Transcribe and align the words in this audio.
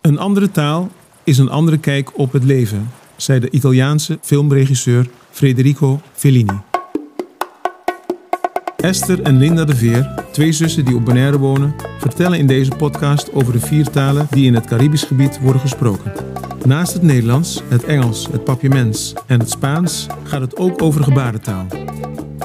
Een 0.00 0.18
andere 0.18 0.50
taal 0.50 0.90
is 1.24 1.38
een 1.38 1.50
andere 1.50 1.78
kijk 1.78 2.18
op 2.18 2.32
het 2.32 2.44
leven, 2.44 2.90
zei 3.16 3.40
de 3.40 3.50
Italiaanse 3.50 4.18
filmregisseur 4.22 5.08
Federico 5.30 6.00
Fellini. 6.12 6.60
Esther 8.76 9.22
en 9.22 9.38
Linda 9.38 9.64
de 9.64 9.76
Veer, 9.76 10.14
twee 10.32 10.52
zussen 10.52 10.84
die 10.84 10.94
op 10.94 11.04
Bonaire 11.04 11.38
wonen, 11.38 11.74
vertellen 11.98 12.38
in 12.38 12.46
deze 12.46 12.70
podcast 12.70 13.32
over 13.32 13.52
de 13.52 13.60
vier 13.60 13.90
talen 13.90 14.26
die 14.30 14.46
in 14.46 14.54
het 14.54 14.66
Caribisch 14.66 15.04
gebied 15.04 15.40
worden 15.40 15.60
gesproken. 15.60 16.12
Naast 16.64 16.92
het 16.92 17.02
Nederlands, 17.02 17.62
het 17.68 17.84
Engels, 17.84 18.28
het 18.30 18.44
Papiaments 18.44 19.14
en 19.26 19.38
het 19.38 19.50
Spaans 19.50 20.06
gaat 20.24 20.40
het 20.40 20.56
ook 20.56 20.82
over 20.82 21.04
gebarentaal. 21.04 21.66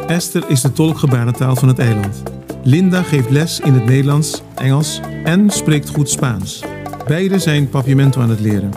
Esther 0.07 0.49
is 0.49 0.61
de 0.61 0.71
tolk 0.71 0.97
gebarentaal 0.97 1.55
van 1.55 1.67
het 1.67 1.79
eiland. 1.79 2.23
Linda 2.63 3.01
geeft 3.01 3.29
les 3.29 3.59
in 3.59 3.73
het 3.73 3.85
Nederlands, 3.85 4.41
Engels 4.55 4.99
en 5.23 5.49
spreekt 5.49 5.89
goed 5.89 6.09
Spaans. 6.09 6.63
Beide 7.07 7.39
zijn 7.39 7.69
papiamento 7.69 8.21
aan 8.21 8.29
het 8.29 8.39
leren. 8.39 8.71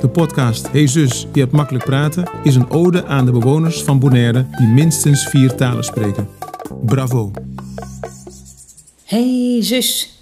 De 0.00 0.08
podcast 0.08 0.70
Hey 0.70 0.86
Zus, 0.86 1.26
je 1.32 1.40
hebt 1.40 1.52
makkelijk 1.52 1.84
praten 1.84 2.30
is 2.42 2.54
een 2.54 2.70
ode 2.70 3.04
aan 3.04 3.24
de 3.24 3.32
bewoners 3.32 3.82
van 3.82 3.98
Bonaire 3.98 4.46
die 4.58 4.66
minstens 4.66 5.26
vier 5.26 5.54
talen 5.54 5.84
spreken. 5.84 6.28
Bravo! 6.84 7.30
Hey 9.04 9.58
zus, 9.60 10.18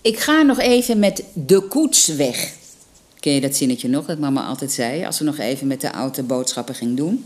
ik 0.00 0.18
ga 0.18 0.42
nog 0.42 0.58
even 0.58 0.98
met 0.98 1.24
de 1.32 1.60
koets 1.60 2.06
weg. 2.06 2.52
Ken 3.18 3.32
je 3.32 3.40
dat 3.40 3.56
zinnetje 3.56 3.88
nog 3.88 4.06
dat 4.06 4.18
mama 4.18 4.46
altijd 4.46 4.72
zei 4.72 5.04
als 5.04 5.16
ze 5.16 5.24
nog 5.24 5.38
even 5.38 5.66
met 5.66 5.80
de 5.80 5.90
auto 5.90 6.22
boodschappen 6.22 6.74
ging 6.74 6.96
doen? 6.96 7.24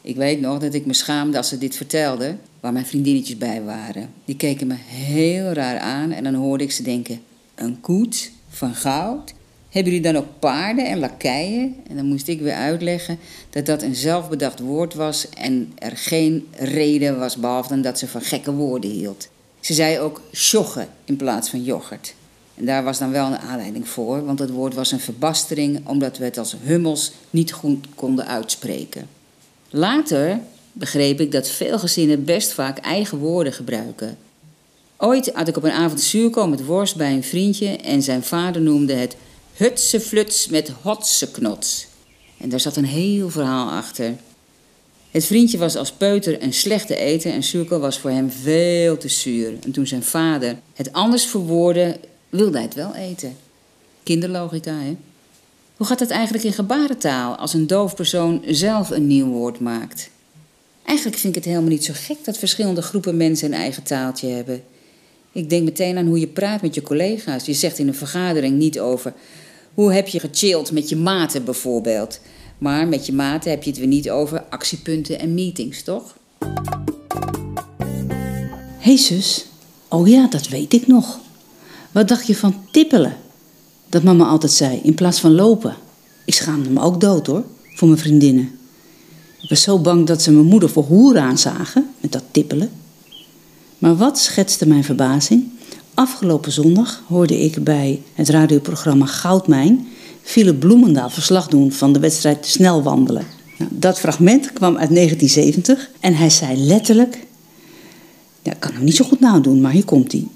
Ik 0.00 0.16
weet 0.16 0.40
nog 0.40 0.58
dat 0.58 0.74
ik 0.74 0.86
me 0.86 0.94
schaamde 0.94 1.36
als 1.36 1.48
ze 1.48 1.58
dit 1.58 1.76
vertelde, 1.76 2.36
waar 2.60 2.72
mijn 2.72 2.86
vriendinnetjes 2.86 3.38
bij 3.38 3.62
waren. 3.62 4.10
Die 4.24 4.36
keken 4.36 4.66
me 4.66 4.76
heel 4.78 5.52
raar 5.52 5.78
aan 5.78 6.12
en 6.12 6.24
dan 6.24 6.34
hoorde 6.34 6.64
ik 6.64 6.72
ze 6.72 6.82
denken: 6.82 7.20
een 7.54 7.80
koets 7.80 8.30
van 8.56 8.74
goud? 8.74 9.34
Hebben 9.68 9.92
jullie 9.92 10.12
dan 10.12 10.22
ook 10.22 10.38
paarden 10.38 10.86
en 10.86 10.98
lakeien? 10.98 11.76
En 11.88 11.96
dan 11.96 12.06
moest 12.06 12.28
ik 12.28 12.40
weer 12.40 12.54
uitleggen 12.54 13.18
dat 13.50 13.66
dat 13.66 13.82
een 13.82 13.94
zelfbedacht 13.94 14.60
woord 14.60 14.94
was 14.94 15.28
en 15.28 15.72
er 15.78 15.96
geen 15.96 16.48
reden 16.52 17.18
was 17.18 17.36
behalve 17.36 17.68
dan 17.68 17.82
dat 17.82 17.98
ze 17.98 18.08
van 18.08 18.20
gekke 18.20 18.52
woorden 18.52 18.90
hield. 18.90 19.28
Ze 19.60 19.74
zei 19.74 19.98
ook 19.98 20.20
sjoggen 20.32 20.88
in 21.04 21.16
plaats 21.16 21.50
van 21.50 21.64
yoghurt. 21.64 22.14
En 22.54 22.64
daar 22.64 22.84
was 22.84 22.98
dan 22.98 23.10
wel 23.10 23.26
een 23.26 23.38
aanleiding 23.38 23.88
voor, 23.88 24.24
want 24.24 24.38
het 24.38 24.50
woord 24.50 24.74
was 24.74 24.92
een 24.92 25.00
verbastering 25.00 25.88
omdat 25.88 26.18
we 26.18 26.24
het 26.24 26.38
als 26.38 26.56
hummels 26.62 27.12
niet 27.30 27.52
goed 27.52 27.86
konden 27.94 28.26
uitspreken. 28.26 29.08
Later 29.70 30.40
begreep 30.72 31.20
ik 31.20 31.32
dat 31.32 31.48
veel 31.48 31.78
gezinnen 31.78 32.24
best 32.24 32.52
vaak 32.52 32.78
eigen 32.78 33.18
woorden 33.18 33.52
gebruiken. 33.52 34.16
Ooit 34.98 35.30
had 35.34 35.48
ik 35.48 35.56
op 35.56 35.62
een 35.62 35.70
avond 35.70 36.00
zuurkool 36.00 36.48
met 36.48 36.64
worst 36.64 36.96
bij 36.96 37.12
een 37.12 37.24
vriendje 37.24 37.76
en 37.76 38.02
zijn 38.02 38.22
vader 38.22 38.62
noemde 38.62 38.92
het 38.92 39.16
hutse 39.52 40.00
fluts 40.00 40.48
met 40.48 40.72
hotse 40.82 41.30
knots. 41.30 41.86
En 42.38 42.48
daar 42.48 42.60
zat 42.60 42.76
een 42.76 42.84
heel 42.84 43.30
verhaal 43.30 43.70
achter. 43.70 44.14
Het 45.10 45.24
vriendje 45.24 45.58
was 45.58 45.76
als 45.76 45.92
peuter 45.92 46.42
een 46.42 46.52
slechte 46.52 46.96
eten 46.96 47.32
en 47.32 47.42
zuurkool 47.42 47.78
was 47.78 47.98
voor 47.98 48.10
hem 48.10 48.30
veel 48.30 48.96
te 48.96 49.08
zuur. 49.08 49.52
En 49.64 49.72
toen 49.72 49.86
zijn 49.86 50.02
vader 50.02 50.56
het 50.74 50.92
anders 50.92 51.24
verwoordde, 51.24 52.00
wilde 52.28 52.56
hij 52.56 52.66
het 52.66 52.74
wel 52.74 52.94
eten. 52.94 53.36
Kinderlogica, 54.02 54.78
hè? 54.78 54.96
Hoe 55.76 55.86
gaat 55.86 56.00
het 56.00 56.10
eigenlijk 56.10 56.44
in 56.44 56.52
gebarentaal 56.52 57.36
als 57.36 57.54
een 57.54 57.66
doof 57.66 57.94
persoon 57.94 58.42
zelf 58.46 58.90
een 58.90 59.06
nieuw 59.06 59.26
woord 59.26 59.60
maakt? 59.60 60.10
Eigenlijk 60.84 61.18
vind 61.18 61.36
ik 61.36 61.42
het 61.42 61.52
helemaal 61.52 61.70
niet 61.70 61.84
zo 61.84 61.92
gek 61.96 62.24
dat 62.24 62.38
verschillende 62.38 62.82
groepen 62.82 63.16
mensen 63.16 63.52
een 63.52 63.58
eigen 63.58 63.82
taaltje 63.82 64.28
hebben. 64.28 64.62
Ik 65.36 65.50
denk 65.50 65.64
meteen 65.64 65.98
aan 65.98 66.06
hoe 66.06 66.20
je 66.20 66.26
praat 66.26 66.62
met 66.62 66.74
je 66.74 66.82
collega's. 66.82 67.46
Je 67.46 67.52
zegt 67.52 67.78
in 67.78 67.88
een 67.88 67.94
vergadering 67.94 68.58
niet 68.58 68.80
over 68.80 69.12
hoe 69.74 69.92
heb 69.92 70.08
je 70.08 70.20
gechilled 70.20 70.72
met 70.72 70.88
je 70.88 70.96
maten 70.96 71.44
bijvoorbeeld. 71.44 72.20
Maar 72.58 72.88
met 72.88 73.06
je 73.06 73.12
maten 73.12 73.50
heb 73.50 73.62
je 73.62 73.70
het 73.70 73.78
weer 73.78 73.88
niet 73.88 74.10
over 74.10 74.44
actiepunten 74.50 75.18
en 75.18 75.34
meetings, 75.34 75.82
toch? 75.82 76.16
Hey 78.78 78.96
zus, 78.96 79.46
oh 79.88 80.08
ja, 80.08 80.26
dat 80.28 80.48
weet 80.48 80.72
ik 80.72 80.86
nog. 80.86 81.18
Wat 81.92 82.08
dacht 82.08 82.26
je 82.26 82.36
van 82.36 82.64
tippelen? 82.70 83.16
Dat 83.88 84.02
mama 84.02 84.26
altijd 84.26 84.52
zei, 84.52 84.80
in 84.82 84.94
plaats 84.94 85.20
van 85.20 85.34
lopen. 85.34 85.76
Ik 86.24 86.34
schaamde 86.34 86.70
me 86.70 86.80
ook 86.80 87.00
dood 87.00 87.26
hoor, 87.26 87.44
voor 87.74 87.88
mijn 87.88 88.00
vriendinnen. 88.00 88.58
Ik 89.40 89.48
was 89.48 89.62
zo 89.62 89.78
bang 89.78 90.06
dat 90.06 90.22
ze 90.22 90.32
mijn 90.32 90.46
moeder 90.46 90.68
voor 90.68 90.84
hoer 90.84 91.18
aanzagen 91.18 91.90
met 92.00 92.12
dat 92.12 92.22
tippelen. 92.30 92.70
Maar 93.78 93.96
wat 93.96 94.18
schetste 94.18 94.68
mijn 94.68 94.84
verbazing? 94.84 95.48
Afgelopen 95.94 96.52
zondag 96.52 97.02
hoorde 97.06 97.40
ik 97.40 97.64
bij 97.64 98.02
het 98.14 98.28
radioprogramma 98.28 99.06
Goudmijn 99.06 99.88
Philip 100.22 100.60
Bloemendaal 100.60 101.10
verslag 101.10 101.48
doen 101.48 101.72
van 101.72 101.92
de 101.92 101.98
wedstrijd 101.98 102.46
snel 102.46 102.82
wandelen. 102.82 103.26
Nou, 103.58 103.70
dat 103.74 103.98
fragment 103.98 104.52
kwam 104.52 104.76
uit 104.76 104.94
1970 104.94 105.90
en 106.00 106.14
hij 106.14 106.30
zei 106.30 106.56
letterlijk: 106.56 107.26
ja, 108.42 108.52
ik 108.52 108.60
kan 108.60 108.72
hem 108.72 108.84
niet 108.84 108.96
zo 108.96 109.04
goed 109.04 109.20
nadoen, 109.20 109.60
maar 109.60 109.72
hier 109.72 109.84
komt 109.84 110.12
hij. 110.12 110.26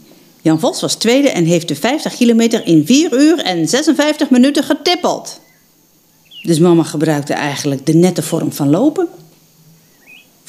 Jan 0.43 0.61
Vos 0.61 0.81
was 0.81 0.95
tweede 0.95 1.31
en 1.31 1.45
heeft 1.45 1.69
de 1.69 1.77
50 1.77 2.15
kilometer 2.15 2.67
in 2.67 2.87
4 2.87 3.21
uur 3.21 3.39
en 3.39 3.69
56 3.69 4.31
minuten 4.31 4.65
getippeld. 4.65 5.41
Dus 6.43 6.59
mama 6.59 6.83
gebruikte 6.83 7.33
eigenlijk 7.33 7.87
de 7.87 7.95
nette 7.95 8.22
vorm 8.22 8.53
van 8.53 8.71
lopen. 8.71 9.09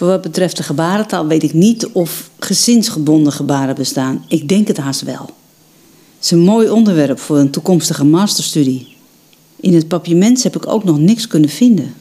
Wat 0.07 0.21
betreft 0.21 0.57
de 0.57 0.63
gebarentaal 0.63 1.27
weet 1.27 1.43
ik 1.43 1.53
niet 1.53 1.87
of 1.87 2.29
gezinsgebonden 2.39 3.33
gebaren 3.33 3.75
bestaan. 3.75 4.25
Ik 4.27 4.49
denk 4.49 4.67
het 4.67 4.77
haast 4.77 5.01
wel. 5.01 5.29
Het 6.15 6.23
is 6.23 6.31
een 6.31 6.39
mooi 6.39 6.69
onderwerp 6.69 7.19
voor 7.19 7.37
een 7.37 7.51
toekomstige 7.51 8.05
masterstudie. 8.05 8.95
In 9.59 9.73
het 9.73 9.87
papiament 9.87 10.43
heb 10.43 10.55
ik 10.55 10.67
ook 10.67 10.83
nog 10.83 10.99
niks 10.99 11.27
kunnen 11.27 11.49
vinden. 11.49 11.93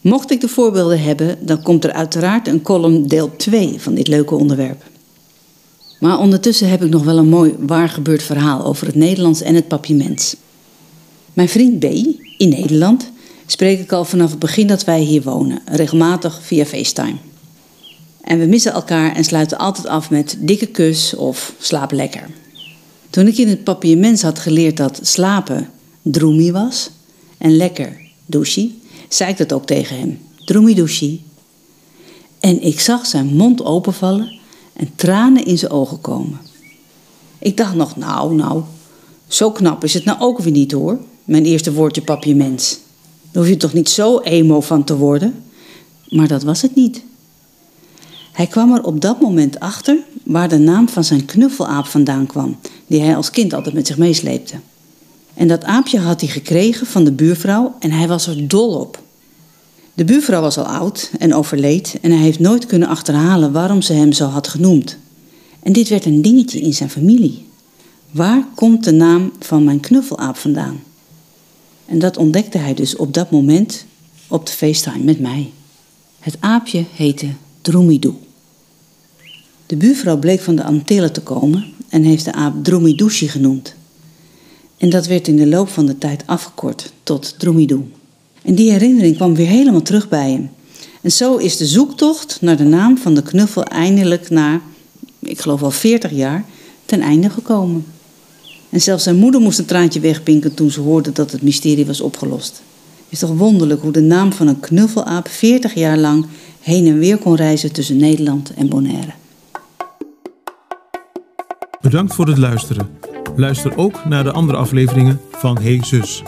Mocht 0.00 0.30
ik 0.30 0.40
de 0.40 0.48
voorbeelden 0.48 1.02
hebben, 1.02 1.38
dan 1.46 1.62
komt 1.62 1.84
er 1.84 1.92
uiteraard 1.92 2.48
een 2.48 2.62
column 2.62 3.06
deel 3.08 3.36
2 3.36 3.74
van 3.78 3.94
dit 3.94 4.08
leuke 4.08 4.34
onderwerp. 4.34 4.82
Maar 6.00 6.18
ondertussen 6.18 6.68
heb 6.68 6.82
ik 6.82 6.90
nog 6.90 7.04
wel 7.04 7.18
een 7.18 7.28
mooi 7.28 7.54
waargebeurd 7.58 8.22
verhaal 8.22 8.64
over 8.64 8.86
het 8.86 8.94
Nederlands 8.94 9.40
en 9.40 9.54
het 9.54 9.68
papiament. 9.68 10.36
Mijn 11.32 11.48
vriend 11.48 11.78
B 11.78 11.84
in 12.36 12.48
Nederland 12.48 13.10
spreek 13.52 13.80
ik 13.80 13.92
al 13.92 14.04
vanaf 14.04 14.30
het 14.30 14.38
begin 14.38 14.66
dat 14.66 14.84
wij 14.84 15.00
hier 15.00 15.22
wonen, 15.22 15.62
regelmatig 15.64 16.40
via 16.42 16.64
FaceTime. 16.64 17.16
En 18.20 18.38
we 18.38 18.46
missen 18.46 18.72
elkaar 18.72 19.14
en 19.14 19.24
sluiten 19.24 19.58
altijd 19.58 19.86
af 19.86 20.10
met 20.10 20.36
dikke 20.38 20.66
kus 20.66 21.14
of 21.14 21.54
slaap 21.58 21.92
lekker. 21.92 22.30
Toen 23.10 23.26
ik 23.26 23.38
in 23.38 23.48
het 23.48 23.64
papiament 23.64 24.22
had 24.22 24.38
geleerd 24.38 24.76
dat 24.76 25.00
slapen 25.02 25.68
droemi 26.02 26.52
was 26.52 26.90
en 27.38 27.56
lekker 27.56 28.00
douchi, 28.26 28.82
zei 29.08 29.30
ik 29.30 29.36
dat 29.36 29.52
ook 29.52 29.66
tegen 29.66 29.98
hem. 29.98 30.18
Droemi 30.44 30.74
douchi. 30.74 31.22
En 32.40 32.62
ik 32.62 32.80
zag 32.80 33.06
zijn 33.06 33.26
mond 33.26 33.64
openvallen 33.64 34.38
en 34.72 34.90
tranen 34.94 35.44
in 35.44 35.58
zijn 35.58 35.72
ogen 35.72 36.00
komen. 36.00 36.40
Ik 37.38 37.56
dacht 37.56 37.74
nog, 37.74 37.96
nou, 37.96 38.34
nou, 38.34 38.62
zo 39.28 39.50
knap 39.50 39.84
is 39.84 39.94
het 39.94 40.04
nou 40.04 40.20
ook 40.20 40.38
weer 40.38 40.52
niet 40.52 40.72
hoor. 40.72 40.98
Mijn 41.24 41.44
eerste 41.44 41.72
woordje 41.72 42.02
papiaments. 42.02 42.78
Daar 43.30 43.42
hoef 43.42 43.52
je 43.52 43.56
toch 43.56 43.72
niet 43.72 43.88
zo 43.88 44.18
emo 44.18 44.60
van 44.60 44.84
te 44.84 44.96
worden? 44.96 45.42
Maar 46.08 46.28
dat 46.28 46.42
was 46.42 46.62
het 46.62 46.74
niet. 46.74 47.02
Hij 48.32 48.46
kwam 48.46 48.74
er 48.74 48.84
op 48.84 49.00
dat 49.00 49.20
moment 49.20 49.60
achter 49.60 49.98
waar 50.22 50.48
de 50.48 50.58
naam 50.58 50.88
van 50.88 51.04
zijn 51.04 51.24
knuffelaap 51.24 51.86
vandaan 51.86 52.26
kwam, 52.26 52.56
die 52.86 53.00
hij 53.00 53.16
als 53.16 53.30
kind 53.30 53.52
altijd 53.52 53.74
met 53.74 53.86
zich 53.86 53.98
meesleepte. 53.98 54.54
En 55.34 55.48
dat 55.48 55.64
aapje 55.64 55.98
had 55.98 56.20
hij 56.20 56.30
gekregen 56.30 56.86
van 56.86 57.04
de 57.04 57.12
buurvrouw 57.12 57.74
en 57.78 57.90
hij 57.90 58.08
was 58.08 58.26
er 58.26 58.48
dol 58.48 58.74
op. 58.74 59.02
De 59.94 60.04
buurvrouw 60.04 60.40
was 60.40 60.58
al 60.58 60.64
oud 60.64 61.10
en 61.18 61.34
overleed 61.34 61.98
en 62.00 62.10
hij 62.10 62.20
heeft 62.20 62.38
nooit 62.38 62.66
kunnen 62.66 62.88
achterhalen 62.88 63.52
waarom 63.52 63.82
ze 63.82 63.92
hem 63.92 64.12
zo 64.12 64.26
had 64.26 64.48
genoemd. 64.48 64.98
En 65.62 65.72
dit 65.72 65.88
werd 65.88 66.04
een 66.04 66.22
dingetje 66.22 66.60
in 66.60 66.74
zijn 66.74 66.90
familie. 66.90 67.46
Waar 68.10 68.46
komt 68.54 68.84
de 68.84 68.92
naam 68.92 69.32
van 69.38 69.64
mijn 69.64 69.80
knuffelaap 69.80 70.36
vandaan? 70.36 70.80
En 71.90 71.98
dat 71.98 72.16
ontdekte 72.16 72.58
hij 72.58 72.74
dus 72.74 72.96
op 72.96 73.14
dat 73.14 73.30
moment 73.30 73.84
op 74.28 74.46
de 74.46 74.52
FaceTime 74.52 75.04
met 75.04 75.20
mij. 75.20 75.50
Het 76.18 76.36
aapje 76.40 76.84
heette 76.94 77.26
Droomidoo. 77.60 78.20
De 79.66 79.76
buurvrouw 79.76 80.18
bleek 80.18 80.40
van 80.40 80.56
de 80.56 80.64
Antillen 80.64 81.12
te 81.12 81.20
komen 81.20 81.64
en 81.88 82.02
heeft 82.02 82.24
de 82.24 82.32
aap 82.32 82.64
Droomidooshi 82.64 83.28
genoemd. 83.28 83.74
En 84.76 84.90
dat 84.90 85.06
werd 85.06 85.28
in 85.28 85.36
de 85.36 85.46
loop 85.46 85.68
van 85.68 85.86
de 85.86 85.98
tijd 85.98 86.22
afgekort 86.26 86.92
tot 87.02 87.34
Droomidoo. 87.38 87.88
En 88.42 88.54
die 88.54 88.70
herinnering 88.70 89.16
kwam 89.16 89.34
weer 89.34 89.48
helemaal 89.48 89.82
terug 89.82 90.08
bij 90.08 90.30
hem. 90.30 90.50
En 91.00 91.12
zo 91.12 91.36
is 91.36 91.56
de 91.56 91.66
zoektocht 91.66 92.38
naar 92.40 92.56
de 92.56 92.64
naam 92.64 92.98
van 92.98 93.14
de 93.14 93.22
knuffel 93.22 93.64
eindelijk 93.64 94.30
na, 94.30 94.60
ik 95.18 95.40
geloof 95.40 95.62
al 95.62 95.70
40 95.70 96.10
jaar, 96.10 96.44
ten 96.84 97.00
einde 97.00 97.30
gekomen. 97.30 97.84
En 98.70 98.80
zelfs 98.80 99.02
zijn 99.02 99.16
moeder 99.16 99.40
moest 99.40 99.58
een 99.58 99.64
traantje 99.64 100.00
wegpinken 100.00 100.54
toen 100.54 100.70
ze 100.70 100.80
hoorde 100.80 101.12
dat 101.12 101.32
het 101.32 101.42
mysterie 101.42 101.86
was 101.86 102.00
opgelost. 102.00 102.62
Het 103.04 103.12
is 103.12 103.18
toch 103.18 103.36
wonderlijk 103.36 103.80
hoe 103.80 103.92
de 103.92 104.00
naam 104.00 104.32
van 104.32 104.46
een 104.46 104.60
knuffelaap 104.60 105.28
40 105.28 105.74
jaar 105.74 105.98
lang 105.98 106.26
heen 106.60 106.86
en 106.86 106.98
weer 106.98 107.18
kon 107.18 107.34
reizen 107.34 107.72
tussen 107.72 107.96
Nederland 107.96 108.54
en 108.54 108.68
Bonaire. 108.68 109.12
Bedankt 111.80 112.14
voor 112.14 112.26
het 112.26 112.38
luisteren. 112.38 112.88
Luister 113.36 113.76
ook 113.76 114.04
naar 114.04 114.24
de 114.24 114.32
andere 114.32 114.58
afleveringen 114.58 115.20
van 115.30 115.58
Hey 115.58 115.80
Zus. 115.84 116.22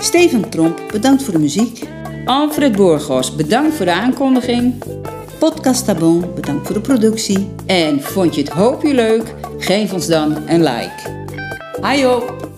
Steven 0.00 0.50
Tromp, 0.50 0.82
bedankt 0.92 1.22
voor 1.22 1.32
de 1.32 1.38
muziek. 1.38 1.88
Alfred 2.24 2.76
Borgos, 2.76 3.34
bedankt 3.36 3.74
voor 3.74 3.84
de 3.84 3.92
aankondiging. 3.92 4.74
Podcast 5.40 5.84
Tabon, 5.84 6.34
bedankt 6.34 6.66
voor 6.66 6.74
de 6.74 6.80
productie. 6.80 7.50
En 7.66 8.02
vond 8.02 8.34
je 8.34 8.40
het 8.40 8.50
hoopje 8.50 8.94
leuk? 8.94 9.34
Geef 9.58 9.92
ons 9.92 10.06
dan 10.06 10.36
een 10.48 10.62
like. 10.62 11.26
Op! 12.06 12.49